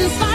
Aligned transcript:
inside. 0.00 0.29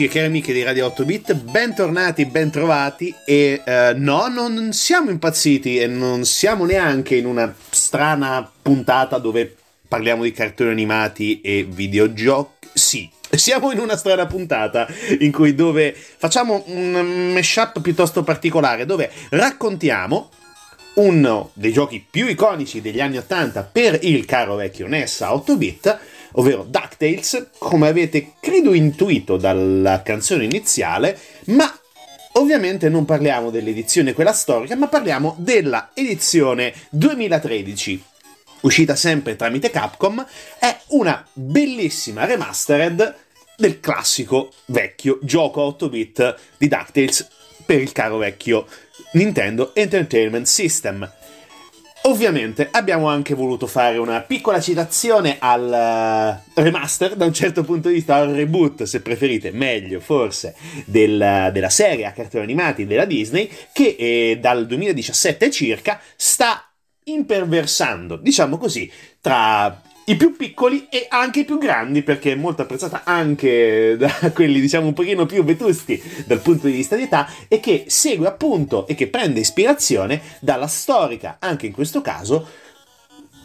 Amici 0.00 0.04
e 0.04 0.08
cari 0.08 0.26
amiche 0.26 0.52
di 0.54 0.62
Radio 0.62 0.86
8 0.86 1.04
Bit, 1.04 1.34
bentornati, 1.34 2.24
bentrovati 2.24 3.14
e 3.26 3.60
uh, 3.64 3.70
no, 3.96 4.28
non 4.28 4.72
siamo 4.72 5.10
impazziti 5.10 5.78
e 5.78 5.86
non 5.86 6.24
siamo 6.24 6.64
neanche 6.64 7.16
in 7.16 7.26
una 7.26 7.54
strana 7.68 8.50
puntata 8.62 9.18
dove 9.18 9.54
parliamo 9.86 10.22
di 10.22 10.32
cartoni 10.32 10.70
animati 10.70 11.40
e 11.42 11.66
videogiochi. 11.68 12.68
Sì, 12.72 13.10
siamo 13.30 13.72
in 13.72 13.78
una 13.78 13.96
strana 13.96 14.26
puntata 14.26 14.86
in 15.18 15.32
cui 15.32 15.54
dove 15.54 15.94
facciamo 15.94 16.62
un 16.68 17.32
mashup 17.34 17.80
piuttosto 17.82 18.22
particolare 18.22 18.86
dove 18.86 19.10
raccontiamo 19.30 20.30
uno 20.94 21.50
dei 21.52 21.72
giochi 21.72 22.04
più 22.08 22.26
iconici 22.26 22.80
degli 22.80 23.00
anni 23.00 23.18
80 23.18 23.62
per 23.64 23.98
il 24.02 24.24
caro 24.24 24.54
vecchio 24.54 24.86
NES 24.86 25.20
a 25.20 25.34
8 25.34 25.56
bit 25.56 25.98
ovvero 26.32 26.64
DuckTales, 26.64 27.50
come 27.58 27.88
avete 27.88 28.32
credo 28.40 28.72
intuito 28.74 29.36
dalla 29.36 30.02
canzone 30.02 30.44
iniziale, 30.44 31.18
ma 31.46 31.72
Ovviamente 32.34 32.88
non 32.88 33.04
parliamo 33.04 33.50
dell'edizione 33.50 34.12
quella 34.12 34.32
storica, 34.32 34.76
ma 34.76 34.86
parliamo 34.86 35.34
della 35.38 35.90
edizione 35.94 36.72
2013, 36.90 38.04
uscita 38.60 38.94
sempre 38.94 39.34
tramite 39.34 39.70
Capcom, 39.70 40.24
è 40.60 40.78
una 40.88 41.26
bellissima 41.32 42.24
remastered 42.24 43.16
del 43.56 43.80
classico 43.80 44.52
vecchio 44.66 45.18
gioco 45.22 45.76
8-bit 45.76 46.36
di 46.56 46.68
DuckTales 46.68 47.28
per 47.66 47.80
il 47.80 47.90
caro 47.90 48.18
vecchio 48.18 48.66
Nintendo 49.12 49.74
Entertainment 49.74 50.46
System. 50.46 51.10
Ovviamente 52.04 52.68
abbiamo 52.70 53.08
anche 53.08 53.34
voluto 53.34 53.66
fare 53.66 53.98
una 53.98 54.22
piccola 54.22 54.58
citazione 54.58 55.36
al 55.38 56.40
uh, 56.54 56.60
remaster, 56.60 57.14
da 57.14 57.26
un 57.26 57.34
certo 57.34 57.62
punto 57.62 57.88
di 57.88 57.94
vista, 57.94 58.16
al 58.16 58.30
reboot, 58.30 58.84
se 58.84 59.02
preferite, 59.02 59.50
meglio 59.50 60.00
forse, 60.00 60.54
del, 60.86 61.50
della 61.52 61.68
serie 61.68 62.06
a 62.06 62.12
cartoni 62.12 62.42
animati 62.42 62.86
della 62.86 63.04
Disney, 63.04 63.50
che 63.72 63.96
eh, 63.98 64.38
dal 64.40 64.66
2017 64.66 65.50
circa 65.50 66.00
sta 66.16 66.72
imperversando, 67.04 68.16
diciamo 68.16 68.56
così, 68.56 68.90
tra 69.20 69.82
i 70.06 70.16
più 70.16 70.36
piccoli 70.36 70.88
e 70.88 71.06
anche 71.08 71.40
i 71.40 71.44
più 71.44 71.58
grandi, 71.58 72.02
perché 72.02 72.32
è 72.32 72.36
molto 72.36 72.62
apprezzata 72.62 73.02
anche 73.04 73.96
da 73.98 74.10
quelli, 74.34 74.60
diciamo, 74.60 74.86
un 74.86 74.92
pochino 74.92 75.26
più 75.26 75.44
vetusti 75.44 76.00
dal 76.26 76.40
punto 76.40 76.66
di 76.66 76.72
vista 76.72 76.96
di 76.96 77.02
età, 77.02 77.28
e 77.48 77.60
che 77.60 77.84
segue 77.86 78.26
appunto 78.26 78.86
e 78.86 78.94
che 78.94 79.08
prende 79.08 79.40
ispirazione 79.40 80.20
dalla 80.40 80.66
storica, 80.66 81.36
anche 81.38 81.66
in 81.66 81.72
questo 81.72 82.00
caso, 82.00 82.46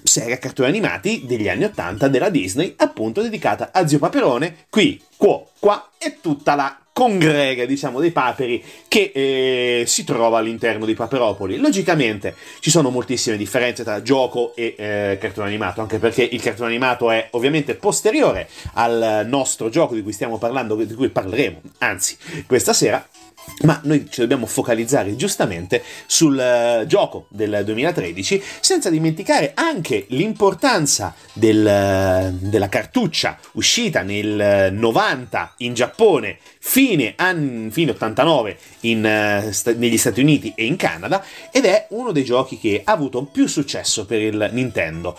serie 0.04 0.36
a 0.36 0.38
cartoni 0.38 0.70
animati 0.70 1.26
degli 1.26 1.50
anni 1.50 1.66
80 1.66 2.08
della 2.08 2.30
Disney, 2.30 2.74
appunto 2.78 3.22
dedicata 3.22 3.70
a 3.72 3.88
Zio 3.88 4.00
Paperone, 4.00 4.66
qui, 4.70 5.02
qua, 5.18 5.44
qua 5.60 5.90
e 5.98 6.20
tutta 6.22 6.56
la 6.56 6.80
congrega, 6.96 7.66
diciamo, 7.66 8.00
dei 8.00 8.12
paperi 8.12 8.64
che 8.88 9.12
eh, 9.14 9.84
si 9.86 10.06
trova 10.06 10.38
all'interno 10.38 10.86
di 10.86 10.94
Paperopoli. 10.94 11.58
Logicamente 11.58 12.34
ci 12.62 12.70
sono 12.70 12.90
moltissime 12.90 13.36
differenze 13.36 13.84
tra 13.84 14.02
gioco 14.02 14.56
e 14.56 14.76
eh, 14.78 15.18
cartone 15.20 15.48
animato, 15.48 15.82
anche 15.82 16.00
perché 16.00 16.24
il 16.24 16.42
cartone 16.42 16.70
animato 16.70 17.12
è 17.12 17.28
ovviamente 17.32 17.76
posteriore 17.76 18.48
al 18.76 19.26
nostro 19.28 19.68
gioco 19.68 19.94
di 19.94 20.04
cui 20.04 20.14
stiamo 20.14 20.38
parlando, 20.38 20.76
di 20.76 20.94
cui 20.94 21.10
parleremo, 21.10 21.60
anzi, 21.80 22.16
questa 22.48 22.72
sera. 22.72 23.06
Ma 23.62 23.80
noi 23.84 24.08
ci 24.10 24.20
dobbiamo 24.22 24.46
focalizzare 24.46 25.16
giustamente 25.16 25.82
sul 26.06 26.36
uh, 26.36 26.86
gioco 26.86 27.28
del 27.30 27.62
2013, 27.64 28.42
senza 28.60 28.90
dimenticare 28.90 29.52
anche 29.54 30.06
l'importanza 30.10 31.14
del, 31.34 31.60
uh, 31.60 32.48
della 32.48 32.70
cartuccia 32.70 33.38
uscita 33.54 34.02
nel 34.02 34.74
90 34.74 35.54
in 35.58 35.74
Giappone, 35.74 36.38
fine, 36.60 37.14
anni, 37.16 37.72
fine 37.72 37.92
89 37.92 38.58
in, 38.82 38.98
uh, 39.00 39.70
negli 39.78 39.98
Stati 39.98 40.20
Uniti 40.20 40.54
e 40.56 40.66
in 40.66 40.76
Canada, 40.76 41.24
ed 41.52 41.66
è 41.66 41.88
uno 41.92 42.12
dei 42.12 42.24
giochi 42.26 42.60
che 42.60 42.82
ha 42.84 42.92
avuto 42.92 43.24
più 43.24 43.48
successo 43.48 44.06
per 44.06 44.22
il 44.22 44.50
Nintendo. 44.52 45.18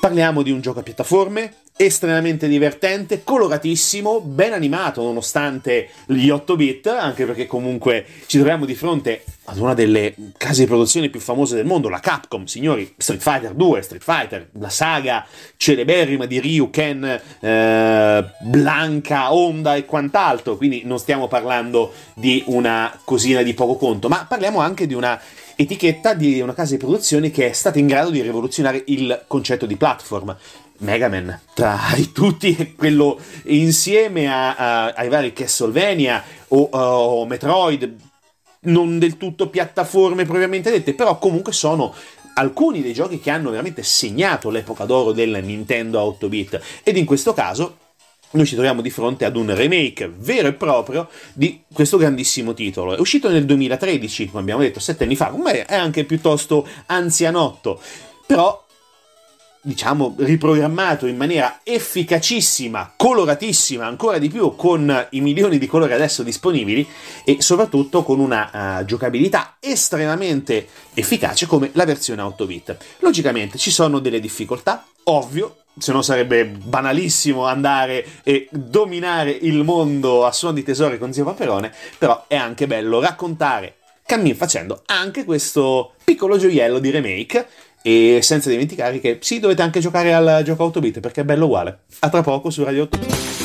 Parliamo 0.00 0.42
di 0.42 0.52
un 0.52 0.60
gioco 0.60 0.78
a 0.78 0.82
piattaforme 0.82 1.54
estremamente 1.78 2.48
divertente, 2.48 3.22
coloratissimo, 3.22 4.20
ben 4.20 4.52
animato 4.52 5.00
nonostante 5.00 5.90
gli 6.06 6.28
8 6.28 6.56
bit, 6.56 6.86
anche 6.88 7.24
perché 7.24 7.46
comunque 7.46 8.04
ci 8.26 8.36
troviamo 8.36 8.64
di 8.64 8.74
fronte 8.74 9.22
ad 9.44 9.58
una 9.58 9.74
delle 9.74 10.12
case 10.36 10.62
di 10.62 10.66
produzione 10.66 11.08
più 11.08 11.20
famose 11.20 11.54
del 11.54 11.64
mondo, 11.64 11.88
la 11.88 12.00
Capcom, 12.00 12.44
signori, 12.44 12.92
Street 12.96 13.22
Fighter 13.22 13.54
2, 13.54 13.82
Street 13.82 14.02
Fighter, 14.02 14.48
la 14.58 14.68
saga 14.68 15.24
celeberrima 15.56 16.26
di 16.26 16.40
Ryu, 16.40 16.68
Ken, 16.68 17.04
eh, 17.40 18.24
Blanca, 18.40 19.32
Honda 19.32 19.76
e 19.76 19.84
quant'altro, 19.84 20.56
quindi 20.56 20.82
non 20.84 20.98
stiamo 20.98 21.28
parlando 21.28 21.92
di 22.14 22.42
una 22.46 22.92
cosina 23.04 23.42
di 23.42 23.54
poco 23.54 23.76
conto, 23.76 24.08
ma 24.08 24.26
parliamo 24.28 24.58
anche 24.58 24.86
di 24.86 24.94
una 24.94 25.18
etichetta 25.60 26.14
di 26.14 26.40
una 26.40 26.54
casa 26.54 26.72
di 26.72 26.78
produzione 26.78 27.30
che 27.30 27.48
è 27.48 27.52
stata 27.52 27.80
in 27.80 27.88
grado 27.88 28.10
di 28.10 28.20
rivoluzionare 28.20 28.82
il 28.86 29.24
concetto 29.26 29.66
di 29.66 29.76
platform. 29.76 30.36
Mega 30.78 31.08
Man, 31.08 31.40
tra 31.54 31.78
i 31.96 32.12
tutti, 32.12 32.74
quello 32.76 33.18
insieme 33.44 34.28
a, 34.28 34.54
a, 34.54 34.84
ai 34.90 35.08
vari 35.08 35.32
Castlevania 35.32 36.22
o, 36.48 36.68
o 36.70 37.26
Metroid, 37.26 37.96
non 38.60 38.98
del 38.98 39.16
tutto 39.16 39.48
piattaforme 39.48 40.24
propriamente 40.24 40.70
dette, 40.70 40.94
però 40.94 41.18
comunque 41.18 41.52
sono 41.52 41.94
alcuni 42.34 42.82
dei 42.82 42.92
giochi 42.92 43.18
che 43.18 43.30
hanno 43.30 43.50
veramente 43.50 43.82
segnato 43.82 44.50
l'epoca 44.50 44.84
d'oro 44.84 45.12
del 45.12 45.40
Nintendo 45.42 46.16
8-bit 46.20 46.60
ed 46.84 46.96
in 46.96 47.04
questo 47.04 47.34
caso 47.34 47.78
noi 48.30 48.46
ci 48.46 48.54
troviamo 48.54 48.82
di 48.82 48.90
fronte 48.90 49.24
ad 49.24 49.36
un 49.36 49.54
remake 49.54 50.12
vero 50.14 50.48
e 50.48 50.52
proprio 50.52 51.08
di 51.32 51.62
questo 51.72 51.96
grandissimo 51.96 52.52
titolo. 52.52 52.94
È 52.94 53.00
uscito 53.00 53.30
nel 53.30 53.46
2013, 53.46 54.28
come 54.28 54.42
abbiamo 54.42 54.60
detto, 54.60 54.80
sette 54.80 55.04
anni 55.04 55.16
fa, 55.16 55.28
come 55.28 55.64
è 55.64 55.74
anche 55.74 56.04
piuttosto 56.04 56.66
anzianotto, 56.86 57.80
però 58.26 58.66
diciamo, 59.68 60.14
riprogrammato 60.16 61.06
in 61.06 61.18
maniera 61.18 61.60
efficacissima, 61.62 62.94
coloratissima 62.96 63.84
ancora 63.84 64.16
di 64.16 64.30
più 64.30 64.56
con 64.56 65.06
i 65.10 65.20
milioni 65.20 65.58
di 65.58 65.66
colori 65.66 65.92
adesso 65.92 66.22
disponibili 66.22 66.88
e 67.22 67.42
soprattutto 67.42 68.02
con 68.02 68.18
una 68.18 68.78
uh, 68.80 68.84
giocabilità 68.86 69.56
estremamente 69.60 70.66
efficace 70.94 71.46
come 71.46 71.68
la 71.74 71.84
versione 71.84 72.22
8 72.22 72.46
bit. 72.46 72.76
Logicamente 73.00 73.58
ci 73.58 73.70
sono 73.70 73.98
delle 73.98 74.20
difficoltà, 74.20 74.86
ovvio, 75.04 75.56
se 75.76 75.92
no 75.92 76.00
sarebbe 76.00 76.46
banalissimo 76.46 77.44
andare 77.44 78.06
e 78.22 78.48
dominare 78.50 79.30
il 79.30 79.62
mondo 79.64 80.24
a 80.24 80.32
suon 80.32 80.54
di 80.54 80.62
tesori 80.62 80.96
con 80.96 81.12
Zio 81.12 81.24
Paperone, 81.24 81.70
però 81.98 82.24
è 82.26 82.36
anche 82.36 82.66
bello 82.66 83.00
raccontare 83.00 83.74
cammin 84.08 84.34
facendo 84.34 84.84
anche 84.86 85.26
questo 85.26 85.92
piccolo 86.02 86.38
gioiello 86.38 86.78
di 86.78 86.88
remake 86.88 87.46
E 87.82 88.20
senza 88.22 88.50
dimenticare 88.50 89.00
che 89.00 89.18
sì, 89.20 89.38
dovete 89.38 89.62
anche 89.62 89.80
giocare 89.80 90.12
al 90.12 90.42
gioco 90.44 90.64
8 90.64 90.80
bit 90.80 91.00
perché 91.00 91.22
è 91.22 91.24
bello 91.24 91.46
uguale. 91.46 91.80
A 92.00 92.08
tra 92.08 92.22
poco 92.22 92.50
su 92.50 92.64
Radio 92.64 92.82
8 92.82 93.37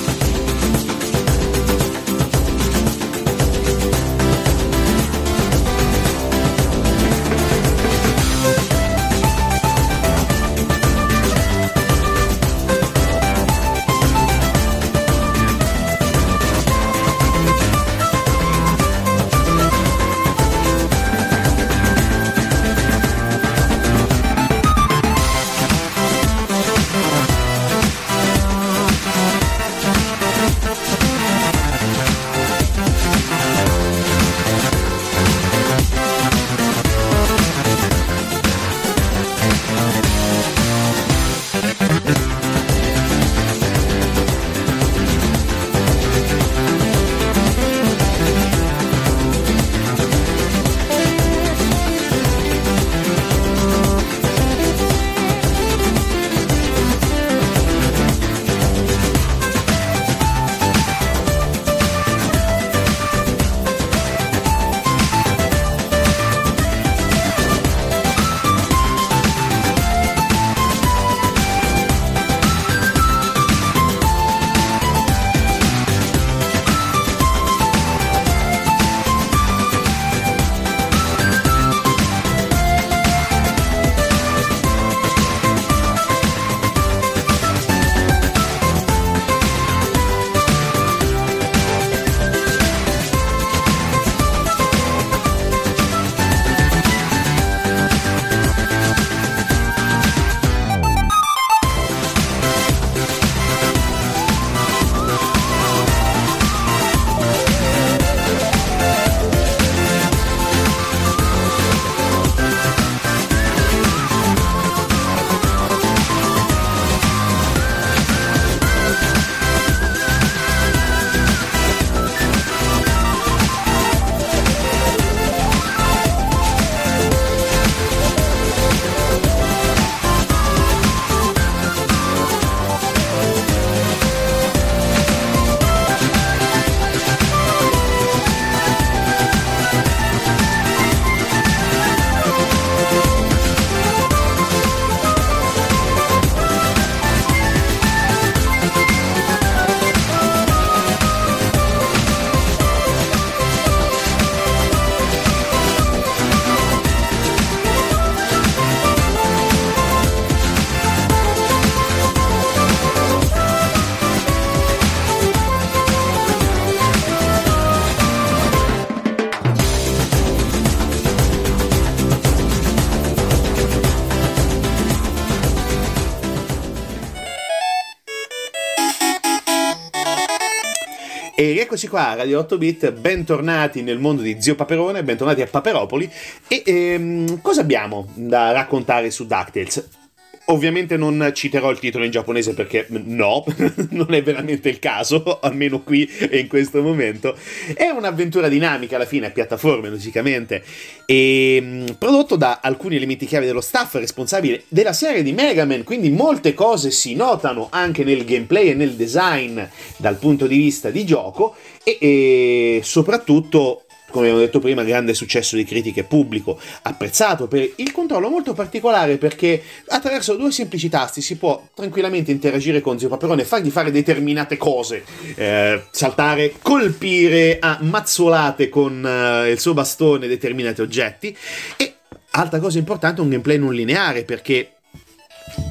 bit. 181.73 181.81
E 181.81 181.81
rieccoci 181.81 181.87
qua 181.87 182.13
Radio 182.13 182.39
8 182.39 182.57
Bit, 182.57 182.91
bentornati 182.91 183.81
nel 183.81 183.97
mondo 183.97 184.21
di 184.21 184.37
Zio 184.39 184.55
Paperone, 184.55 185.03
bentornati 185.03 185.41
a 185.41 185.47
Paperopoli. 185.47 186.09
E 186.47 186.61
ehm, 186.65 187.41
cosa 187.41 187.61
abbiamo 187.61 188.07
da 188.13 188.51
raccontare 188.51 189.09
su 189.09 189.25
DuckTales? 189.25 190.02
Ovviamente 190.47 190.97
non 190.97 191.31
citerò 191.33 191.71
il 191.71 191.79
titolo 191.79 192.03
in 192.03 192.11
giapponese 192.11 192.53
perché 192.53 192.85
no, 192.89 193.45
non 193.91 194.13
è 194.13 194.21
veramente 194.21 194.67
il 194.67 194.79
caso, 194.79 195.39
almeno 195.41 195.81
qui 195.81 196.05
e 196.05 196.39
in 196.39 196.47
questo 196.47 196.81
momento. 196.81 197.37
È 197.73 197.87
un'avventura 197.87 198.49
dinamica 198.49 198.97
alla 198.97 199.05
fine, 199.05 199.27
a 199.27 199.31
piattaforme 199.31 199.89
logicamente, 199.89 200.63
e 201.05 201.59
mm, 201.61 201.85
prodotto 201.97 202.35
da 202.35 202.59
alcuni 202.61 202.97
elementi 202.97 203.25
chiave 203.25 203.45
dello 203.45 203.61
staff 203.61 203.95
responsabile 203.95 204.63
della 204.67 204.93
serie 204.93 205.23
di 205.23 205.31
Mega 205.31 205.63
Man, 205.63 205.83
quindi 205.83 206.09
molte 206.09 206.53
cose 206.53 206.91
si 206.91 207.15
notano 207.15 207.69
anche 207.71 208.03
nel 208.03 208.25
gameplay 208.25 208.69
e 208.69 208.73
nel 208.73 208.95
design 208.95 209.61
dal 209.97 210.17
punto 210.17 210.45
di 210.45 210.57
vista 210.57 210.89
di 210.89 211.05
gioco 211.05 211.55
e, 211.83 211.97
e 211.99 212.81
soprattutto 212.83 213.82
come 214.13 214.27
abbiamo 214.27 214.45
detto 214.45 214.59
prima, 214.59 214.83
grande 214.83 215.15
successo 215.15 215.55
di 215.55 215.65
critiche 215.65 216.03
pubblico, 216.03 216.59
apprezzato 216.83 217.47
per 217.47 217.67
il 217.77 217.91
controllo 217.91 218.29
molto 218.29 218.53
particolare 218.53 219.17
perché 219.17 219.59
attraverso 219.87 220.35
due 220.35 220.51
semplici 220.51 220.87
tasti 220.87 221.19
si 221.19 221.35
può 221.35 221.67
tranquillamente 221.73 222.29
interagire 222.29 222.79
con 222.79 222.99
Zio 222.99 223.09
Paperone 223.09 223.41
e 223.41 223.45
fargli 223.45 223.71
fare 223.71 223.89
determinate 223.89 224.55
cose, 224.55 225.03
eh, 225.33 225.81
saltare, 225.89 226.53
colpire 226.61 227.57
a 227.59 227.79
mazzolate 227.81 228.69
con 228.69 229.03
eh, 229.03 229.49
il 229.49 229.59
suo 229.59 229.73
bastone 229.73 230.27
determinati 230.27 230.81
oggetti. 230.81 231.35
E 231.75 231.95
altra 232.31 232.59
cosa 232.59 232.77
importante 232.77 233.21
un 233.21 233.29
gameplay 233.29 233.57
non 233.57 233.73
lineare 233.73 234.25
perché 234.25 234.73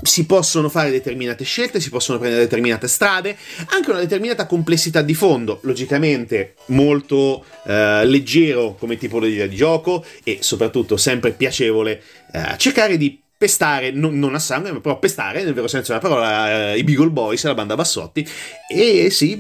si 0.03 0.27
possono 0.27 0.69
fare 0.69 0.91
determinate 0.91 1.45
scelte, 1.45 1.81
si 1.81 1.91
possono 1.91 2.19
prendere 2.19 2.43
determinate 2.43 2.89
strade, 2.89 3.37
anche 3.69 3.91
una 3.91 4.01
determinata 4.01 4.47
complessità 4.47 5.03
di 5.03 5.15
fondo, 5.15 5.61
logicamente 5.63 6.55
molto 6.67 7.45
eh, 7.65 8.05
leggero 8.05 8.75
come 8.75 8.97
tipologia 8.97 9.47
di 9.47 9.57
gioco 9.57 10.05
e 10.25 10.39
soprattutto 10.41 10.97
sempre 10.97 11.33
piacevole 11.33 12.03
eh, 12.33 12.55
cercare 12.57 12.97
di 12.97 13.22
pestare, 13.43 13.91
non, 13.91 14.21
non, 14.21 14.37
a 14.37 14.39
sangue, 14.39 14.79
però 14.81 15.01
pestare 15.01 15.43
nel 15.43 15.53
vero 15.53 15.67
senso 15.67 15.89
della 15.91 16.01
parola 16.01 16.75
eh, 16.75 16.79
i 16.79 16.85
Beagle 16.85 17.11
Boys, 17.11 17.43
la 17.43 17.55
banda 17.55 17.75
Bassotti. 17.75 18.25
E 18.69 19.11
sì, 19.11 19.37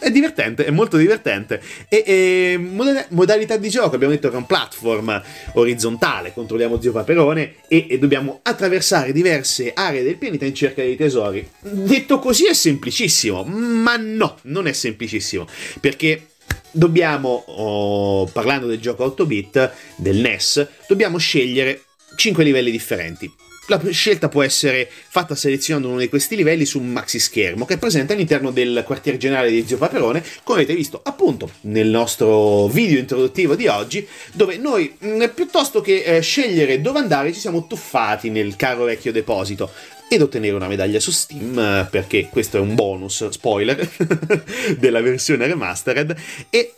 è 0.00 0.10
divertente, 0.10 0.64
è 0.64 0.70
molto 0.70 0.96
divertente. 0.96 1.60
E, 1.86 2.02
e 2.06 2.56
modalità 3.10 3.58
di 3.58 3.68
gioco, 3.68 3.94
abbiamo 3.94 4.14
detto 4.14 4.30
che 4.30 4.36
è 4.36 4.38
un 4.38 4.46
platform 4.46 5.22
orizzontale, 5.52 6.32
controlliamo 6.32 6.80
Zio 6.80 6.92
Paperone 6.92 7.56
e, 7.68 7.88
e 7.90 7.98
dobbiamo 7.98 8.40
attraversare 8.42 9.12
diverse 9.12 9.72
aree 9.74 10.02
del 10.02 10.16
pianeta 10.16 10.46
in 10.46 10.54
cerca 10.54 10.80
dei 10.80 10.96
tesori. 10.96 11.46
Detto 11.60 12.20
così 12.20 12.46
è 12.46 12.54
semplicissimo, 12.54 13.44
ma 13.44 13.96
no, 13.98 14.38
non 14.44 14.66
è 14.66 14.72
semplicissimo, 14.72 15.46
perché 15.78 16.28
dobbiamo, 16.70 17.44
oh, 17.48 18.24
parlando 18.28 18.66
del 18.66 18.80
gioco 18.80 19.04
8 19.04 19.26
bit, 19.26 19.72
del 19.96 20.16
NES, 20.16 20.66
dobbiamo 20.88 21.18
scegliere 21.18 21.82
5 22.16 22.42
livelli 22.42 22.70
differenti. 22.70 23.41
La 23.66 23.80
scelta 23.90 24.28
può 24.28 24.42
essere 24.42 24.90
fatta 24.90 25.34
selezionando 25.34 25.88
uno 25.88 25.98
di 25.98 26.08
questi 26.08 26.34
livelli 26.34 26.64
su 26.64 26.80
un 26.80 26.90
maxi 26.90 27.20
schermo 27.20 27.64
che 27.64 27.74
è 27.74 27.78
presente 27.78 28.12
all'interno 28.12 28.50
del 28.50 28.82
quartier 28.84 29.16
generale 29.16 29.50
di 29.50 29.64
Zio 29.66 29.78
Paperone, 29.78 30.24
come 30.42 30.58
avete 30.58 30.74
visto 30.74 31.00
appunto 31.02 31.50
nel 31.62 31.88
nostro 31.88 32.66
video 32.66 32.98
introduttivo 32.98 33.54
di 33.54 33.68
oggi, 33.68 34.06
dove 34.32 34.56
noi 34.56 34.94
mh, 34.98 35.30
piuttosto 35.34 35.80
che 35.80 36.02
eh, 36.02 36.20
scegliere 36.20 36.80
dove 36.80 36.98
andare 36.98 37.32
ci 37.32 37.40
siamo 37.40 37.66
tuffati 37.66 38.30
nel 38.30 38.56
caro 38.56 38.84
vecchio 38.84 39.12
deposito 39.12 39.70
ed 40.08 40.20
ottenere 40.20 40.54
una 40.54 40.68
medaglia 40.68 41.00
su 41.00 41.10
Steam 41.10 41.58
eh, 41.58 41.88
perché 41.90 42.28
questo 42.28 42.58
è 42.58 42.60
un 42.60 42.74
bonus 42.74 43.28
spoiler 43.28 43.88
della 44.76 45.00
versione 45.00 45.46
remastered. 45.46 46.14
E 46.50 46.74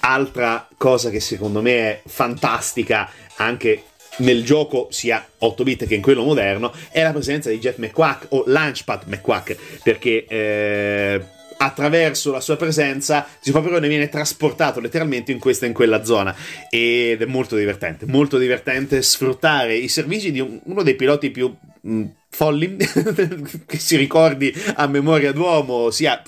altra 0.00 0.66
cosa 0.76 1.10
che 1.10 1.20
secondo 1.20 1.62
me 1.62 1.72
è 1.72 2.02
fantastica 2.06 3.10
anche 3.36 3.84
nel 4.18 4.44
gioco 4.44 4.88
sia 4.90 5.26
8 5.38 5.62
bit 5.62 5.86
che 5.86 5.94
in 5.94 6.02
quello 6.02 6.22
moderno 6.22 6.72
è 6.90 7.02
la 7.02 7.12
presenza 7.12 7.50
di 7.50 7.58
Jeff 7.58 7.78
McQuack 7.78 8.26
o 8.30 8.44
Launchpad 8.46 9.02
McQuack 9.06 9.56
perché 9.82 10.24
eh, 10.26 11.20
attraverso 11.58 12.32
la 12.32 12.40
sua 12.40 12.56
presenza 12.56 13.26
Zio 13.40 13.52
Paperone 13.52 13.88
viene 13.88 14.08
trasportato 14.08 14.80
letteralmente 14.80 15.32
in 15.32 15.38
questa 15.38 15.64
e 15.64 15.68
in 15.68 15.74
quella 15.74 16.04
zona. 16.04 16.34
Ed 16.70 17.20
è 17.20 17.26
molto 17.26 17.56
divertente 17.56 18.06
molto 18.06 18.38
divertente 18.38 19.02
sfruttare 19.02 19.76
i 19.76 19.88
servizi 19.88 20.32
di 20.32 20.40
uno 20.40 20.82
dei 20.82 20.94
piloti 20.94 21.30
più 21.30 21.54
mh, 21.80 22.04
folli 22.30 22.76
che 23.66 23.78
si 23.78 23.96
ricordi 23.96 24.52
a 24.74 24.86
memoria 24.86 25.32
d'uomo 25.32 25.90
sia 25.90 26.22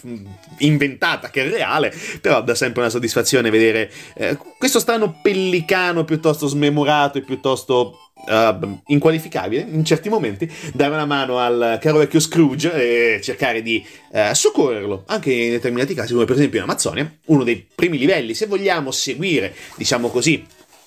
inventata 0.59 1.31
che 1.31 1.49
reale 1.49 1.93
però 2.21 2.43
dà 2.43 2.55
sempre 2.55 2.81
una 2.81 2.91
soddisfazione 2.91 3.51
vedere 3.51 3.91
eh, 4.15 4.37
questo 4.59 4.81
strano 4.81 5.21
pellicano 5.23 6.05
piuttosto 6.05 6.47
smemorato 6.47 7.19
e 7.19 7.23
piuttosto 7.23 8.10
uh, 8.27 8.81
inqualificabile 8.87 9.67
in 9.71 9.85
certi 9.85 10.09
momenti 10.09 10.51
dare 10.73 10.93
una 10.93 11.07
mano 11.07 11.39
al 11.39 11.79
caro 11.81 11.99
vecchio 11.99 12.21
Scrooge 12.21 13.17
e 13.17 13.21
cercare 13.21 13.63
di 13.63 13.85
uh, 14.11 14.33
soccorrerlo 14.33 15.05
anche 15.07 15.33
in 15.33 15.51
determinati 15.51 15.95
casi 15.95 16.13
come 16.13 16.25
per 16.25 16.37
esempio 16.37 16.59
in 16.59 16.65
Amazzonia 16.65 17.11
uno 17.27 17.45
dei 17.45 17.67
primi 17.75 17.99
livelli 17.99 18.35
se 18.35 18.47
vogliamo 18.47 18.91
seguire 18.91 19.55
diciamo 19.77 20.09
così 20.09 20.45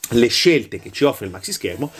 le 0.09 0.27
scelte 0.27 0.79
che 0.79 0.91
ci 0.91 1.03
offre 1.03 1.25
il 1.25 1.31
maxi 1.31 1.51
schermo 1.51 1.91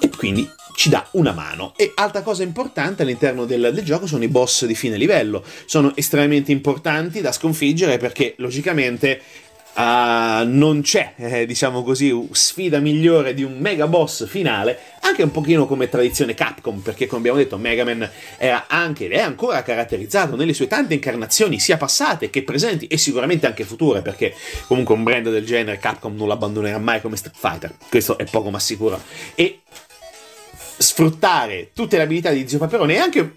e 0.00 0.10
quindi 0.16 0.48
ci 0.74 0.88
dà 0.88 1.06
una 1.12 1.32
mano. 1.32 1.72
E 1.76 1.92
altra 1.94 2.22
cosa 2.22 2.42
importante 2.42 3.02
all'interno 3.02 3.44
del, 3.44 3.70
del, 3.72 3.84
gioco 3.84 4.06
sono 4.06 4.24
i 4.24 4.28
boss 4.28 4.66
di 4.66 4.74
fine 4.74 4.96
livello. 4.96 5.44
Sono 5.64 5.92
estremamente 5.96 6.52
importanti 6.52 7.20
da 7.20 7.32
sconfiggere 7.32 7.96
perché 7.96 8.34
logicamente 8.38 9.20
Uh, 9.76 10.46
non 10.46 10.82
c'è, 10.82 11.14
eh, 11.16 11.46
diciamo 11.46 11.82
così, 11.82 12.28
sfida 12.30 12.78
migliore 12.78 13.34
di 13.34 13.42
un 13.42 13.58
mega 13.58 13.88
boss 13.88 14.24
finale, 14.28 14.78
anche 15.00 15.24
un 15.24 15.32
pochino 15.32 15.66
come 15.66 15.88
tradizione 15.88 16.34
Capcom, 16.34 16.78
perché 16.78 17.06
come 17.06 17.20
abbiamo 17.20 17.38
detto 17.38 17.58
Mega 17.58 17.82
Man 17.82 18.08
era 18.38 18.66
anche, 18.68 19.08
è 19.08 19.18
ancora 19.18 19.64
caratterizzato 19.64 20.36
nelle 20.36 20.54
sue 20.54 20.68
tante 20.68 20.94
incarnazioni, 20.94 21.58
sia 21.58 21.76
passate 21.76 22.30
che 22.30 22.44
presenti 22.44 22.86
e 22.86 22.96
sicuramente 22.98 23.46
anche 23.46 23.64
future, 23.64 24.00
perché 24.00 24.32
comunque 24.68 24.94
un 24.94 25.02
brand 25.02 25.28
del 25.28 25.44
genere 25.44 25.78
Capcom 25.78 26.14
non 26.14 26.28
lo 26.28 26.34
abbandonerà 26.34 26.78
mai 26.78 27.00
come 27.00 27.16
Street 27.16 27.36
Fighter, 27.36 27.74
questo 27.88 28.16
è 28.16 28.24
poco 28.24 28.50
ma 28.50 28.60
sicuro. 28.60 29.02
E 29.34 29.62
sfruttare 30.76 31.70
tutte 31.74 31.96
le 31.96 32.04
abilità 32.04 32.30
di 32.30 32.48
Zio 32.48 32.58
Paperone 32.58 32.94
e 32.94 32.98
anche 32.98 33.36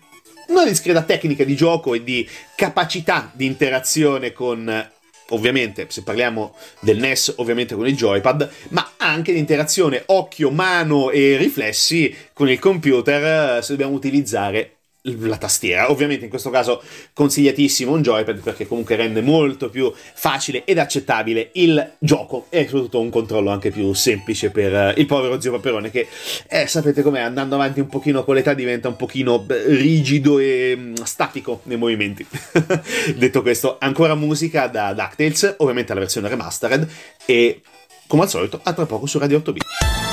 una 0.50 0.66
discreta 0.66 1.02
tecnica 1.02 1.44
di 1.44 1.56
gioco 1.56 1.96
e 1.96 2.04
di 2.04 2.28
capacità 2.56 3.32
di 3.34 3.46
interazione 3.46 4.34
con 4.34 4.92
ovviamente 5.30 5.88
se 5.90 6.04
parliamo 6.04 6.56
del 6.80 6.98
NES 6.98 7.34
ovviamente 7.38 7.76
con 7.76 7.88
il 7.88 7.96
joypad 7.96 8.50
ma 8.70 8.94
anche 8.98 9.34
di 9.34 9.40
interazione 9.40 10.04
occhio, 10.08 10.52
mano 10.52 11.12
e 11.12 11.38
riflessi 11.38 12.16
con 12.34 12.50
il 12.50 12.60
computer 12.60 13.64
se 13.64 13.72
dobbiamo 13.72 13.94
utilizzare 13.94 14.77
la 15.20 15.38
tastiera. 15.38 15.92
Ovviamente 15.92 16.26
in 16.26 16.30
questo 16.30 16.50
caso 16.50 16.82
consigliatissimo 17.14 17.92
un 17.92 18.02
joypad 18.02 18.42
perché 18.42 18.68
comunque 18.68 18.96
rende 18.96 19.22
molto 19.22 19.70
più 19.70 19.92
facile 19.94 20.64
ed 20.66 20.78
accettabile 20.78 21.50
il 21.54 21.94
gioco 22.00 22.48
e 22.50 22.66
soprattutto 22.66 23.00
un 23.00 23.10
controllo 23.10 23.50
anche 23.50 23.72
più 23.72 23.94
semplice 23.94 24.50
per 24.50 24.74
eh, 24.74 24.94
il 24.98 25.06
povero 25.06 25.40
zio 25.40 25.52
Paperone 25.52 25.90
che 25.90 26.08
eh, 26.48 26.68
sapete 26.68 27.02
com'è 27.02 27.20
andando 27.20 27.56
avanti 27.56 27.80
un 27.80 27.88
pochino 27.88 28.24
con 28.24 28.36
l'età 28.36 28.54
diventa 28.54 28.88
un 28.88 28.96
pochino 28.96 29.46
rigido 29.68 30.40
e 30.40 30.76
mm, 30.78 30.94
statico 31.04 31.62
nei 31.64 31.78
movimenti. 31.78 32.26
Detto 33.16 33.42
questo, 33.42 33.78
ancora 33.80 34.16
musica 34.16 34.68
da 34.68 34.94
DuckTales, 34.94 35.56
ovviamente 35.58 35.94
la 35.94 36.00
versione 36.00 36.30
remastered 36.30 36.88
e 37.26 37.62
come 38.08 38.24
al 38.24 38.30
solito 38.30 38.60
a 38.64 38.74
tra 38.74 38.86
poco 38.86 39.06
su 39.06 39.20
Radio 39.20 39.38
8 39.38 39.54
bit. 39.54 40.07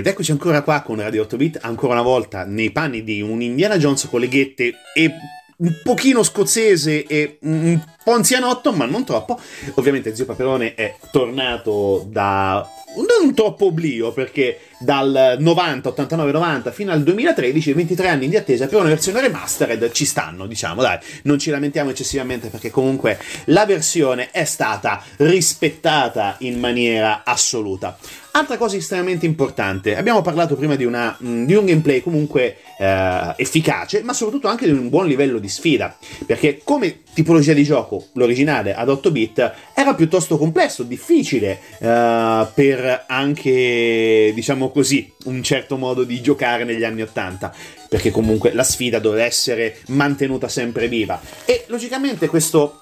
Ed 0.00 0.06
eccoci 0.06 0.30
ancora 0.30 0.62
qua 0.62 0.80
con 0.80 0.96
Radio 0.96 1.24
8 1.24 1.36
Bit, 1.36 1.58
ancora 1.60 1.92
una 1.92 2.00
volta 2.00 2.46
nei 2.46 2.70
panni 2.70 3.04
di 3.04 3.20
un 3.20 3.42
Indiana 3.42 3.76
Jones 3.76 4.08
con 4.08 4.20
le 4.20 4.28
ghette 4.28 4.72
e 4.94 5.10
un 5.58 5.74
pochino 5.82 6.22
scozzese 6.22 7.04
e 7.04 7.36
un 7.42 7.78
po' 8.02 8.12
anzianotto, 8.12 8.72
ma 8.72 8.86
non 8.86 9.04
troppo. 9.04 9.38
Ovviamente 9.74 10.16
Zio 10.16 10.24
Paperone 10.24 10.72
è 10.72 10.96
tornato 11.12 12.06
da 12.08 12.66
non 12.96 13.34
troppo 13.34 13.66
oblio 13.66 14.12
perché 14.12 14.60
dal 14.78 15.36
90, 15.38 15.90
89, 15.90 16.32
90 16.32 16.72
fino 16.72 16.92
al 16.92 17.02
2013, 17.02 17.72
23 17.74 18.08
anni 18.08 18.28
di 18.28 18.36
attesa 18.36 18.66
per 18.66 18.80
una 18.80 18.88
versione 18.88 19.20
remastered 19.20 19.92
ci 19.92 20.06
stanno, 20.06 20.46
diciamo, 20.46 20.80
dai, 20.80 20.98
non 21.24 21.38
ci 21.38 21.50
lamentiamo 21.50 21.90
eccessivamente 21.90 22.48
perché 22.48 22.70
comunque 22.70 23.18
la 23.46 23.66
versione 23.66 24.30
è 24.30 24.44
stata 24.44 25.02
rispettata 25.18 26.36
in 26.38 26.58
maniera 26.58 27.22
assoluta. 27.22 27.98
Altra 28.32 28.56
cosa 28.56 28.76
estremamente 28.76 29.26
importante, 29.26 29.96
abbiamo 29.96 30.22
parlato 30.22 30.54
prima 30.54 30.76
di, 30.76 30.84
una, 30.84 31.16
mm, 31.20 31.46
di 31.46 31.54
un 31.54 31.64
gameplay 31.64 32.00
comunque 32.00 32.58
eh, 32.78 33.34
efficace, 33.36 34.02
ma 34.02 34.12
soprattutto 34.12 34.46
anche 34.46 34.66
di 34.66 34.72
un 34.72 34.88
buon 34.88 35.08
livello 35.08 35.40
di 35.40 35.48
sfida, 35.48 35.96
perché 36.26 36.60
come 36.62 37.00
tipologia 37.12 37.52
di 37.54 37.64
gioco 37.64 38.06
l'originale 38.12 38.72
ad 38.72 38.88
8 38.88 39.10
bit 39.10 39.52
era 39.74 39.94
piuttosto 39.94 40.38
complesso, 40.38 40.84
difficile 40.84 41.58
eh, 41.80 42.46
per 42.54 43.04
anche, 43.08 44.30
diciamo 44.32 44.70
così, 44.70 45.12
un 45.24 45.42
certo 45.42 45.76
modo 45.76 46.04
di 46.04 46.22
giocare 46.22 46.62
negli 46.62 46.84
anni 46.84 47.02
80, 47.02 47.52
perché 47.88 48.12
comunque 48.12 48.52
la 48.52 48.62
sfida 48.62 49.00
doveva 49.00 49.24
essere 49.24 49.76
mantenuta 49.88 50.46
sempre 50.46 50.86
viva. 50.86 51.20
E 51.44 51.64
logicamente 51.66 52.28
questo 52.28 52.79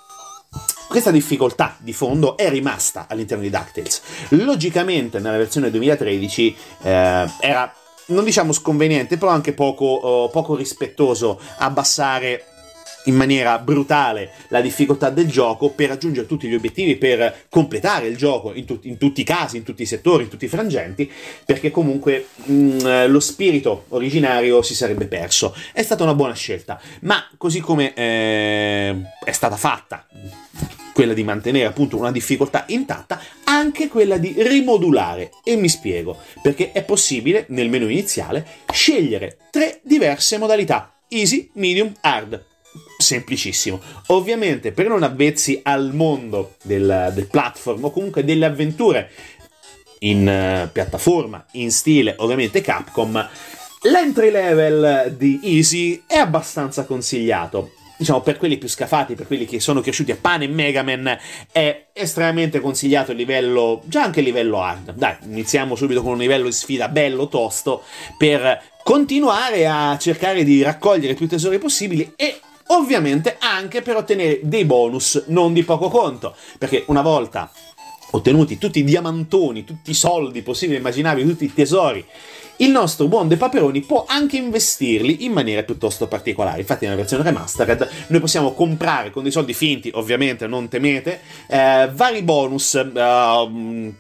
questa 0.89 1.11
difficoltà 1.11 1.77
di 1.79 1.93
fondo 1.93 2.37
è 2.37 2.49
rimasta 2.49 3.07
all'interno 3.09 3.43
di 3.43 3.51
DuckTales. 3.51 4.03
Logicamente 4.31 5.19
nella 5.19 5.37
versione 5.37 5.71
2013 5.71 6.57
eh, 6.83 7.31
era, 7.41 7.73
non 8.07 8.25
diciamo 8.25 8.53
sconveniente, 8.53 9.19
però 9.19 9.31
anche 9.31 9.53
poco, 9.53 9.85
oh, 9.85 10.29
poco 10.31 10.57
rispettoso 10.57 11.39
abbassare 11.59 12.45
in 13.05 13.15
maniera 13.15 13.59
brutale 13.59 14.31
la 14.49 14.61
difficoltà 14.61 15.11
del 15.11 15.29
gioco 15.29 15.71
per 15.71 15.89
raggiungere 15.89 16.27
tutti 16.27 16.49
gli 16.49 16.55
obiettivi, 16.55 16.97
per 16.97 17.45
completare 17.49 18.07
il 18.07 18.17
gioco 18.17 18.53
in, 18.55 18.65
tu- 18.65 18.81
in 18.83 18.99
tutti 18.99 19.21
i 19.21 19.25
casi, 19.25 19.57
in 19.57 19.63
tutti 19.63 19.83
i 19.83 19.87
settori, 19.87 20.25
in 20.25 20.29
tutti 20.29 20.45
i 20.45 20.49
frangenti, 20.49 21.11
perché 21.45 21.71
comunque 21.71 22.29
mh, 22.45 22.53
mm, 22.53 22.79
lo 23.07 23.21
spirito 23.21 23.85
originario 23.89 24.63
si 24.63 24.75
sarebbe 24.75 25.07
perso. 25.07 25.55
È 25.73 25.83
stata 25.83 26.03
una 26.03 26.15
buona 26.15 26.35
scelta, 26.35 26.81
ma 27.01 27.27
così 27.37 27.61
come 27.61 27.95
eh, 27.95 28.97
è 29.25 29.33
stata 29.33 29.57
fatta 29.57 30.07
quella 30.99 31.15
di 31.15 31.23
mantenere 31.23 31.67
appunto 31.67 31.97
una 31.97 32.11
difficoltà 32.11 32.65
intatta, 32.69 33.21
anche 33.45 33.87
quella 33.87 34.17
di 34.17 34.35
rimodulare. 34.37 35.31
E 35.45 35.55
mi 35.55 35.69
spiego, 35.69 36.19
perché 36.43 36.73
è 36.73 36.83
possibile 36.83 37.47
nel 37.51 37.69
menu 37.69 37.87
iniziale 37.87 38.45
scegliere 38.73 39.39
tre 39.53 39.79
diverse 39.85 40.39
modalità, 40.39 40.93
easy, 41.09 41.51
medium, 41.53 41.93
hard. 42.01 42.48
Semplicissimo. 43.09 43.81
Ovviamente 44.09 44.73
per 44.73 44.87
non 44.87 45.03
avvezzi 45.03 45.61
al 45.63 45.95
mondo 45.95 46.57
del, 46.63 47.11
del 47.15 47.27
platform 47.27 47.85
o 47.85 47.91
comunque 47.91 48.23
delle 48.23 48.45
avventure 48.45 49.11
in 50.01 50.29
uh, 50.29 50.71
piattaforma, 50.71 51.43
in 51.53 51.71
stile 51.71 52.17
ovviamente 52.19 52.61
Capcom, 52.61 53.27
l'entry 53.85 54.31
level 54.31 55.15
di 55.17 55.41
Easy 55.43 56.03
è 56.07 56.17
abbastanza 56.17 56.85
consigliato 56.85 57.71
diciamo, 57.97 58.21
per 58.21 58.37
quelli 58.37 58.59
più 58.59 58.69
scafati, 58.69 59.15
per 59.15 59.27
quelli 59.27 59.47
che 59.47 59.59
sono 59.59 59.81
cresciuti 59.81 60.13
a 60.13 60.19
pane 60.21 60.45
e 60.45 60.49
Mega 60.49 60.83
Man, 60.83 61.19
è 61.51 61.87
estremamente 61.95 62.61
consigliato 62.61 63.13
il 63.13 63.17
livello, 63.17 63.81
già 63.87 64.03
anche 64.03 64.21
il 64.21 64.27
livello 64.27 64.61
hard. 64.61 64.93
Dai, 64.93 65.17
iniziamo 65.25 65.75
subito 65.77 66.03
con 66.03 66.13
un 66.13 66.19
livello 66.19 66.45
di 66.45 66.53
sfida 66.53 66.89
bello 66.89 67.27
tosto 67.29 67.85
per 68.19 68.63
continuare 68.85 69.67
a 69.67 69.97
cercare 69.99 70.45
di 70.45 70.63
raccogliere 70.63 71.15
più 71.15 71.27
tesori 71.27 71.59
possibili 71.59 72.13
e 72.15 72.41
ovviamente 72.69 73.37
anche 73.39 73.83
per 73.83 73.97
ottenere 73.97 74.41
dei 74.43 74.65
bonus 74.65 75.25
non 75.27 75.53
di 75.53 75.63
poco 75.63 75.89
conto, 75.89 76.35
perché 76.59 76.85
una 76.87 77.03
volta 77.03 77.51
ottenuti 78.11 78.59
tutti 78.59 78.79
i 78.79 78.85
diamantoni, 78.85 79.65
tutti 79.65 79.91
i 79.91 79.95
soldi 79.95 80.43
possibili 80.43 80.77
e 80.77 80.81
immaginabili, 80.81 81.29
tutti 81.29 81.45
i 81.45 81.55
tesori 81.55 82.05
il 82.61 82.71
nostro 82.71 83.07
buon 83.07 83.29
De 83.29 83.37
Paperoni 83.37 83.83
può 83.83 84.05
anche 84.09 84.37
investirli 84.37 85.25
in 85.25 85.33
maniera 85.33 85.63
piuttosto 85.63 86.09
particolare. 86.09 86.61
Infatti, 86.61 86.85
nella 86.85 86.97
versione 86.97 87.23
remastered, 87.23 87.89
noi 88.09 88.21
possiamo 88.21 88.53
comprare 88.53 89.11
con 89.11 89.23
dei 89.23 89.31
soldi 89.31 89.55
finti, 89.55 89.91
ovviamente, 89.95 90.47
non 90.49 90.69
temete, 90.69 91.21
eh, 91.47 91.89
vari 91.93 92.23
bonus. 92.23 92.73
Uh, 92.75 93.95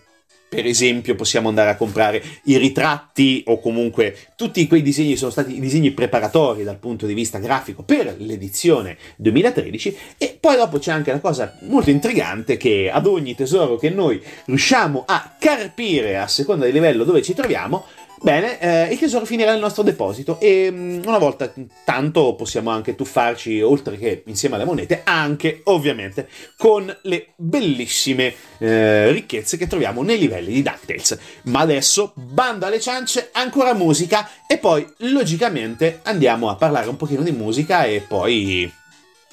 per 0.49 0.67
esempio, 0.67 1.15
possiamo 1.15 1.49
andare 1.49 1.71
a 1.71 1.77
comprare 1.77 2.23
i 2.45 2.57
ritratti 2.57 3.43
o 3.47 3.61
comunque 3.61 4.17
tutti 4.35 4.67
quei 4.67 4.81
disegni 4.81 5.17
sono 5.17 5.31
stati 5.31 5.61
disegni 5.61 5.91
preparatori 5.91 6.65
dal 6.65 6.79
punto 6.79 7.07
di 7.07 7.13
vista 7.13 7.39
grafico 7.39 7.83
per 7.83 8.17
l'edizione 8.19 8.97
2013 9.17 9.97
e 10.17 10.39
poi 10.41 10.57
dopo 10.57 10.79
c'è 10.79 10.93
anche 10.93 11.11
una 11.11 11.21
cosa 11.21 11.59
molto 11.63 11.91
intrigante 11.91 12.57
che 12.57 12.91
ad 12.91 13.07
ogni 13.07 13.35
tesoro 13.35 13.77
che 13.77 13.91
noi 13.91 14.23
riusciamo 14.47 15.05
a 15.07 15.37
carpire 15.39 16.17
a 16.17 16.27
seconda 16.27 16.65
del 16.65 16.73
livello 16.73 17.05
dove 17.05 17.21
ci 17.23 17.35
troviamo 17.35 17.85
Bene, 18.21 18.59
eh, 18.59 18.93
il 18.93 18.99
tesoro 18.99 19.25
finirà 19.25 19.53
nel 19.53 19.61
nostro 19.61 19.83
deposito 19.83 20.41
e 20.41 20.71
mm, 20.71 21.03
una 21.05 21.19
volta 21.19 21.53
tanto 21.85 22.35
possiamo 22.35 22.71
anche 22.71 22.95
tuffarci, 22.95 23.61
oltre 23.61 23.97
che 23.97 24.23
insieme 24.27 24.57
alle 24.57 24.65
monete, 24.65 25.03
anche 25.05 25.61
ovviamente 25.65 26.29
con 26.57 26.95
le 27.03 27.29
bellissime 27.37 28.35
eh, 28.59 29.11
ricchezze 29.13 29.57
che 29.57 29.67
troviamo 29.67 30.03
nei 30.03 30.19
livelli 30.19 30.53
di 30.53 30.63
DuckTales. 30.63 31.19
Ma 31.45 31.61
adesso, 31.61 32.13
bando 32.15 32.67
alle 32.67 32.81
ciance, 32.81 33.31
ancora 33.33 33.73
musica 33.75 34.29
e 34.47 34.59
poi 34.59 34.87
logicamente 34.99 36.01
andiamo 36.03 36.49
a 36.49 36.57
parlare 36.57 36.89
un 36.89 36.97
pochino 36.97 37.23
di 37.23 37.33
musica 37.33 37.85
e 37.85 38.05
poi 38.07 38.71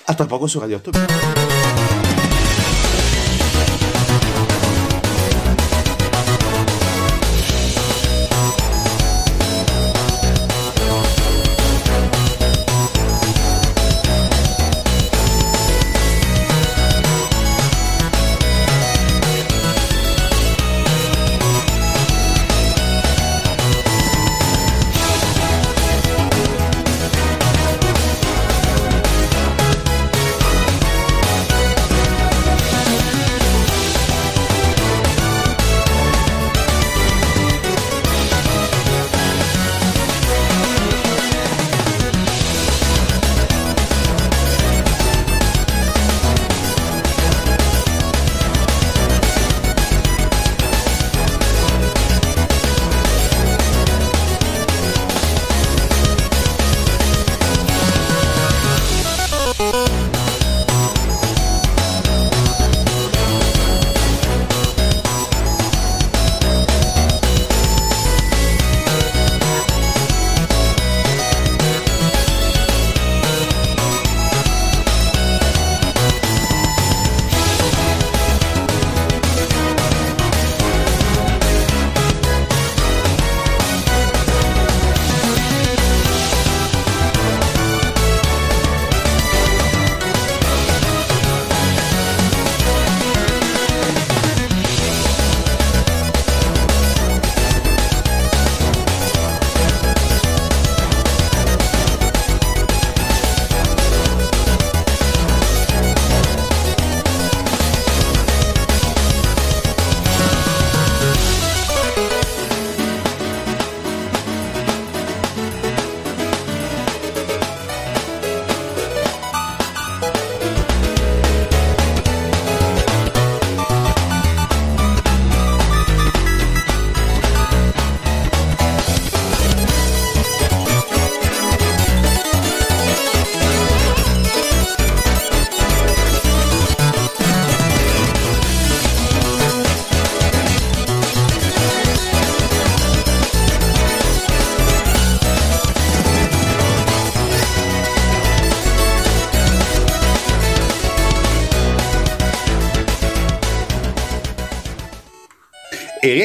a 0.05 0.13
tra 0.13 0.25
poco 0.25 0.45
su 0.45 0.59
Radio 0.59 0.77
8. 0.77 1.54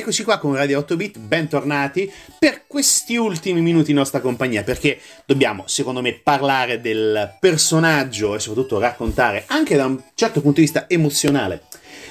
Rieccoci 0.00 0.24
qua 0.24 0.38
con 0.38 0.56
Radio 0.56 0.78
8 0.78 0.96
Bit, 0.96 1.18
bentornati 1.18 2.10
per 2.38 2.62
questi 2.66 3.16
ultimi 3.16 3.60
minuti 3.60 3.90
in 3.90 3.98
nostra 3.98 4.20
compagnia, 4.20 4.62
perché 4.62 4.98
dobbiamo, 5.26 5.64
secondo 5.66 6.00
me, 6.00 6.14
parlare 6.14 6.80
del 6.80 7.36
personaggio 7.38 8.34
e 8.34 8.38
soprattutto 8.38 8.78
raccontare, 8.78 9.44
anche 9.48 9.76
da 9.76 9.84
un 9.84 10.00
certo 10.14 10.40
punto 10.40 10.60
di 10.60 10.62
vista 10.62 10.88
emozionale, 10.88 11.64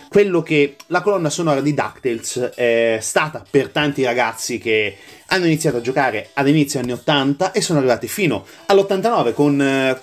quello 0.07 0.43
che 0.43 0.75
la 0.87 1.01
colonna 1.01 1.31
sonora 1.31 1.61
di 1.61 1.73
DuckTales 1.73 2.51
è 2.53 2.99
stata 3.01 3.43
per 3.49 3.69
tanti 3.69 4.03
ragazzi 4.03 4.59
che 4.59 4.95
hanno 5.27 5.45
iniziato 5.45 5.77
a 5.77 5.81
giocare 5.81 6.29
ad 6.33 6.47
inizio 6.47 6.79
anni 6.79 6.91
80 6.91 7.53
e 7.53 7.61
sono 7.61 7.79
arrivati 7.79 8.07
fino 8.07 8.45
all'89 8.67 9.33
con 9.33 9.59
eh, 9.59 9.99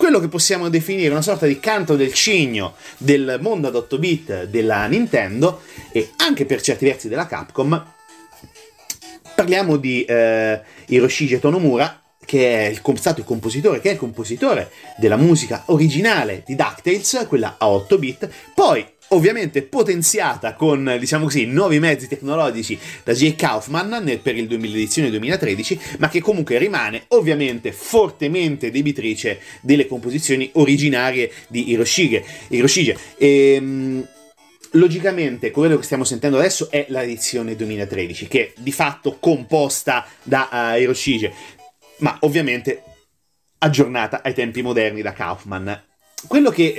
quello 0.00 0.18
che 0.18 0.28
possiamo 0.28 0.70
definire 0.70 1.10
una 1.10 1.20
sorta 1.20 1.44
di 1.44 1.60
canto 1.60 1.94
del 1.94 2.14
cigno 2.14 2.74
del 2.96 3.36
mondo 3.42 3.68
ad 3.68 3.74
8 3.74 3.98
bit 3.98 4.44
della 4.44 4.86
Nintendo 4.86 5.60
e 5.92 6.12
anche 6.16 6.46
per 6.46 6.62
certi 6.62 6.86
versi 6.86 7.06
della 7.06 7.26
Capcom. 7.26 7.84
Parliamo 9.34 9.76
di 9.76 10.02
eh, 10.06 10.58
Hiroshige 10.86 11.38
Tonomura, 11.38 12.02
che 12.24 12.64
è 12.64 12.68
il, 12.68 12.80
stato 12.96 13.20
il 13.20 13.26
compositore, 13.26 13.82
che 13.82 13.90
è 13.90 13.92
il 13.92 13.98
compositore 13.98 14.70
della 14.96 15.16
musica 15.16 15.64
originale 15.66 16.44
di 16.46 16.56
DuckTales, 16.56 17.26
quella 17.28 17.56
a 17.58 17.68
8 17.68 17.98
bit, 17.98 18.30
poi 18.54 18.82
ovviamente 19.10 19.62
potenziata 19.62 20.54
con, 20.54 20.96
diciamo 20.98 21.24
così, 21.24 21.46
nuovi 21.46 21.78
mezzi 21.78 22.08
tecnologici 22.08 22.78
da 23.04 23.12
J. 23.12 23.34
Kaufman 23.36 24.20
per 24.22 24.36
il 24.36 24.46
2011-2013, 24.48 25.78
ma 25.98 26.08
che 26.08 26.20
comunque 26.20 26.58
rimane 26.58 27.04
ovviamente 27.08 27.72
fortemente 27.72 28.70
debitrice 28.70 29.40
delle 29.60 29.86
composizioni 29.86 30.50
originarie 30.54 31.30
di 31.48 31.70
Hiroshige. 31.70 32.24
Hiroshige. 32.48 32.96
Ehm, 33.18 34.06
Logicamente, 34.74 35.50
quello 35.50 35.76
che 35.76 35.82
stiamo 35.82 36.04
sentendo 36.04 36.38
adesso 36.38 36.70
è 36.70 36.86
l'edizione 36.90 37.56
2013, 37.56 38.28
che 38.28 38.46
è 38.46 38.52
di 38.60 38.70
fatto 38.70 39.16
composta 39.18 40.06
da 40.22 40.48
uh, 40.48 40.80
Hiroshige, 40.80 41.32
ma 41.98 42.16
ovviamente 42.20 42.84
aggiornata 43.58 44.22
ai 44.22 44.32
tempi 44.32 44.62
moderni 44.62 45.02
da 45.02 45.12
Kaufman 45.12 45.88
quello 46.26 46.50
che 46.50 46.74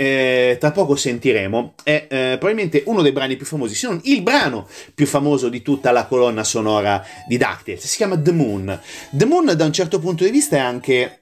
eh, 0.52 0.58
tra 0.60 0.72
poco 0.72 0.96
sentiremo 0.96 1.74
è 1.84 2.08
eh, 2.10 2.38
probabilmente 2.38 2.84
uno 2.86 3.02
dei 3.02 3.12
brani 3.12 3.36
più 3.36 3.46
famosi, 3.46 3.76
se 3.76 3.88
non 3.88 4.00
il 4.04 4.22
brano 4.22 4.68
più 4.94 5.06
famoso 5.08 5.50
di 5.50 5.62
tutta 5.62 5.92
la 5.92 6.06
colonna 6.06 6.44
sonora 6.44 7.04
di 7.28 7.38
DuckTales. 7.38 7.86
Si 7.86 7.98
chiama 7.98 8.20
The 8.20 8.32
Moon. 8.32 8.80
The 9.10 9.26
Moon, 9.26 9.54
da 9.56 9.66
un 9.66 9.74
certo 9.74 10.00
punto 10.00 10.24
di 10.24 10.32
vista, 10.32 10.58
è 10.58 10.60
anche 10.60 11.21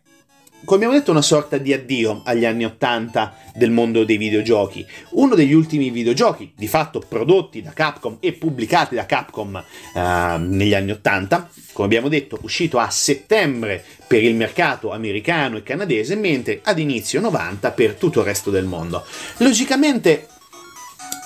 come 0.66 0.84
abbiamo 0.84 0.94
detto, 0.94 1.12
una 1.12 1.22
sorta 1.22 1.58
di 1.58 1.74
addio 1.74 2.22
agli 2.26 2.46
anni 2.46 2.66
80 2.66 3.36
del 3.56 3.72
mondo 3.72 4.04
dei 4.04 4.18
videogiochi. 4.18 4.86
Uno 5.12 5.36
degli 5.36 5.54
ultimi 5.54 5.90
videogiochi, 5.90 6.54
di 6.56 6.68
fatto 6.68 7.00
prodotti 7.00 7.62
da 7.62 7.72
Capcom 7.72 8.18
e 8.20 8.34
pubblicati 8.34 8.96
da 8.96 9.06
Capcom 9.06 9.64
uh, 9.94 10.00
negli 10.38 10.74
anni 10.74 10.92
80, 10.92 11.50
come 11.72 11.88
abbiamo 11.88 12.10
detto, 12.10 12.38
uscito 12.42 12.78
a 12.78 12.90
settembre 12.90 13.84
per 14.06 14.24
il 14.24 14.36
mercato 14.36 14.92
americano 14.92 15.58
e 15.58 15.64
canadese, 15.64 16.16
mentre 16.16 16.62
ad 16.64 16.78
inizio 16.80 17.22
90 17.22 17.72
per 17.72 17.94
tutto 17.94 18.20
il 18.20 18.26
resto 18.26 18.52
del 18.52 18.66
mondo. 18.66 19.06
Logicamente 19.38 20.28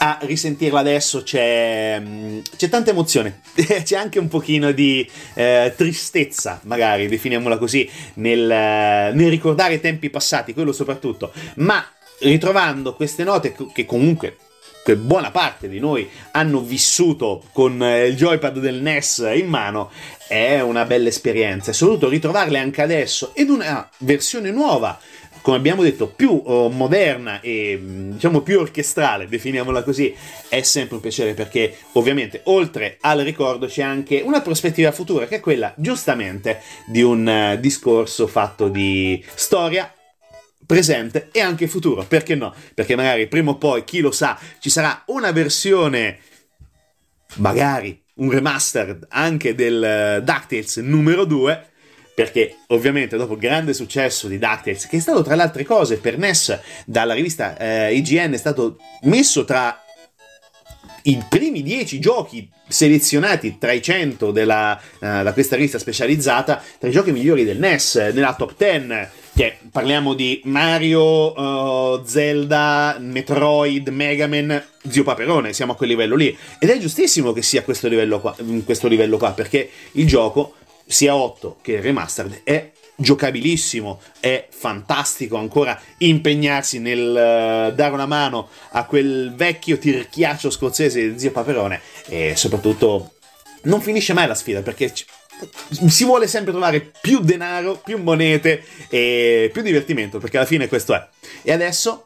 a 0.04 0.18
risentirla 0.20 0.82
adesso 0.82 1.24
c'è, 1.24 1.98
mm, 1.98 2.40
c'è 2.58 2.68
tanta 2.68 2.90
emozione, 2.90 3.40
c'è 3.56 3.96
anche 3.96 4.20
un 4.20 4.28
pochino 4.28 4.74
di 4.74 5.10
eh, 5.34 5.74
tristezza, 5.78 6.60
magari, 6.64 7.08
definiamola 7.08 7.58
così, 7.58 7.90
nel, 8.16 8.46
nel 8.46 9.30
ricordare 9.30 9.76
i 9.76 9.80
tempi 9.80 10.10
passati, 10.10 10.54
quello 10.54 10.74
soprattutto, 10.74 11.32
ma 11.56 11.86
ritrovando 12.20 12.96
queste 12.96 13.24
note 13.24 13.56
che 13.74 13.86
comunque 13.86 14.36
che 14.84 14.98
buona 14.98 15.32
parte 15.32 15.70
di 15.70 15.80
noi 15.80 16.10
hanno 16.32 16.60
vissuto 16.60 17.42
con 17.54 17.82
eh, 17.82 18.08
il 18.08 18.18
joypad 18.18 18.60
del 18.60 18.82
NES 18.82 19.32
in 19.34 19.48
mano, 19.48 19.90
è 20.28 20.60
una 20.60 20.84
bella 20.84 21.08
esperienza. 21.08 21.72
E 21.72 21.74
soprattutto 21.74 22.10
ritrovarle 22.10 22.60
anche 22.60 22.82
adesso 22.82 23.32
ed 23.34 23.50
una 23.50 23.90
versione 24.00 24.52
nuova 24.52 25.00
come 25.44 25.58
abbiamo 25.58 25.84
detto, 25.84 26.08
più 26.08 26.42
uh, 26.44 26.70
moderna 26.70 27.42
e 27.42 27.78
mm, 27.78 28.12
diciamo 28.14 28.42
più 28.42 28.62
orchestrale, 28.62 29.28
definiamola 29.28 29.84
così, 29.84 30.16
è 30.48 30.62
sempre 30.62 30.96
un 30.96 31.02
piacere 31.02 31.34
perché 31.34 31.76
ovviamente 31.94 32.42
oltre 32.46 32.98
al 33.02 33.20
ricordo 33.20 33.68
c'è 33.68 33.84
anche 33.84 34.22
una 34.24 34.40
prospettiva 34.40 34.94
futura 34.94 35.28
che 35.28 35.36
è 35.36 35.40
quella 35.42 35.74
giustamente 35.76 36.62
di 36.88 37.02
un 37.02 37.28
uh, 37.28 37.60
discorso 37.60 38.26
fatto 38.26 38.70
di 38.70 39.22
storia, 39.36 39.94
presente 40.66 41.28
e 41.34 41.42
anche 41.42 41.68
futuro, 41.68 42.06
perché 42.08 42.36
no? 42.36 42.56
Perché 42.74 42.96
magari 42.96 43.28
prima 43.28 43.52
o 43.52 43.58
poi, 43.58 43.84
chi 43.84 44.00
lo 44.00 44.12
sa, 44.12 44.40
ci 44.60 44.70
sarà 44.70 45.04
una 45.08 45.34
versione 45.34 46.20
magari 47.36 48.02
un 48.16 48.30
remastered 48.30 49.08
anche 49.10 49.56
del 49.56 50.20
uh, 50.22 50.24
DuckTales 50.24 50.78
numero 50.78 51.26
2 51.26 51.72
perché 52.14 52.58
ovviamente 52.68 53.18
dopo 53.18 53.34
il 53.34 53.40
grande 53.40 53.74
successo 53.74 54.28
di 54.28 54.38
DuckTales, 54.38 54.88
che 54.88 54.98
è 54.98 55.00
stato 55.00 55.22
tra 55.24 55.36
le 55.36 55.42
altre 55.42 55.64
cose 55.64 55.98
per 55.98 56.18
NES 56.18 56.60
dalla 56.86 57.14
rivista 57.14 57.58
eh, 57.58 57.96
IGN, 57.96 58.34
è 58.34 58.38
stato 58.38 58.78
messo 59.04 59.46
tra 59.46 59.84
i 61.04 61.22
primi 61.28 61.62
10 61.64 62.00
giochi 62.00 62.50
selezionati 62.68 63.58
tra 63.58 63.72
i 63.72 63.82
100 63.82 64.32
della, 64.32 64.80
uh, 64.82 65.00
da 65.00 65.34
questa 65.34 65.56
rivista 65.56 65.78
specializzata, 65.78 66.62
tra 66.80 66.88
i 66.88 66.92
giochi 66.92 67.12
migliori 67.12 67.44
del 67.44 67.60
NES, 67.60 67.96
nella 68.14 68.36
top 68.36 68.54
10, 68.58 69.10
che 69.36 69.58
parliamo 69.72 70.14
di 70.14 70.42
Mario, 70.46 71.34
uh, 71.34 72.04
Zelda, 72.06 72.98
Metroid, 73.00 73.90
Mega 73.90 74.28
Man, 74.28 74.64
Zio 74.88 75.04
Paperone, 75.04 75.54
siamo 75.54 75.74
a 75.74 75.76
quel 75.76 75.90
livello 75.90 76.16
lì. 76.16 76.36
Ed 76.60 76.70
è 76.70 76.78
giustissimo 76.78 77.34
che 77.34 77.42
sia 77.42 77.64
questo 77.64 77.88
livello 77.88 78.20
qua, 78.20 78.36
questo 78.64 78.88
livello 78.88 79.18
qua 79.18 79.32
perché 79.32 79.70
il 79.94 80.08
gioco 80.08 80.56
sia 80.86 81.16
8 81.16 81.58
che 81.62 81.82
remastered 81.82 82.42
è 82.44 82.72
giocabilissimo, 82.96 84.00
è 84.20 84.48
fantastico 84.50 85.38
ancora 85.38 85.80
impegnarsi 86.00 86.80
nel 86.80 87.70
uh, 87.72 87.74
dare 87.74 87.94
una 87.94 88.06
mano 88.06 88.50
a 88.72 88.86
quel 88.86 89.34
vecchio 89.36 89.78
tirchiaccio 89.78 90.50
scozzese 90.50 91.12
di 91.12 91.20
zio 91.20 91.32
Paperone 91.32 91.82
e 92.08 92.36
soprattutto 92.36 93.14
non 93.64 93.82
finisce 93.82 94.14
mai 94.14 94.28
la 94.28 94.36
sfida 94.36 94.62
perché 94.62 94.94
si 95.88 96.04
vuole 96.06 96.28
sempre 96.28 96.52
trovare 96.52 96.92
più 97.02 97.20
denaro, 97.20 97.82
più 97.84 98.02
monete 98.02 98.64
e 98.90 99.50
più 99.52 99.62
divertimento 99.62 100.20
perché 100.20 100.38
alla 100.38 100.46
fine 100.46 100.68
questo 100.68 100.94
è. 100.94 101.08
E 101.42 101.52
adesso 101.52 102.06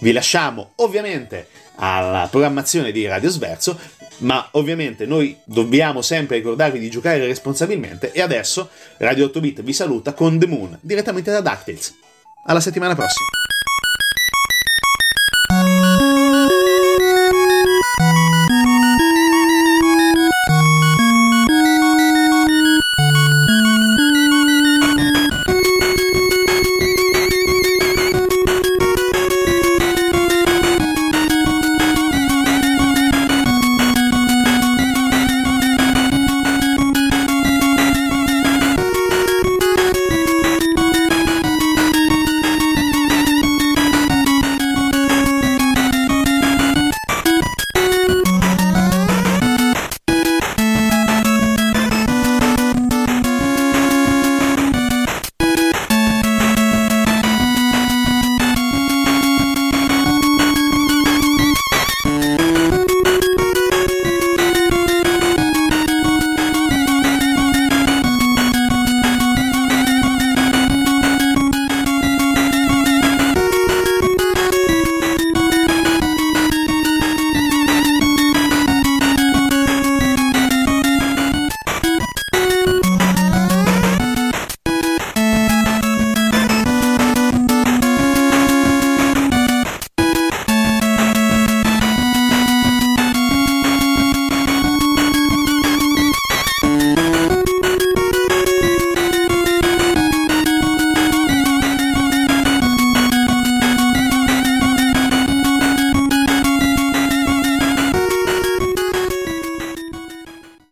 vi 0.00 0.12
lasciamo 0.12 0.72
ovviamente 0.76 1.48
alla 1.76 2.26
programmazione 2.30 2.92
di 2.92 3.06
Radio 3.06 3.30
Sverso 3.30 3.78
ma 4.18 4.48
ovviamente 4.52 5.06
noi 5.06 5.36
dobbiamo 5.44 6.02
sempre 6.02 6.36
ricordarvi 6.36 6.78
di 6.78 6.90
giocare 6.90 7.26
responsabilmente 7.26 8.12
e 8.12 8.22
adesso 8.22 8.70
Radio 8.98 9.26
8 9.26 9.40
Bit 9.40 9.62
vi 9.62 9.72
saluta 9.72 10.12
con 10.14 10.38
The 10.38 10.46
Moon 10.46 10.78
direttamente 10.80 11.30
da 11.30 11.40
DuckTales. 11.40 11.94
Alla 12.46 12.60
settimana 12.60 12.94
prossima! 12.94 13.45